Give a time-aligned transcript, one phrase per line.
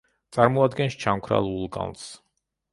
[0.37, 2.11] წარმოადგენს ჩამქრალ ვულკანს.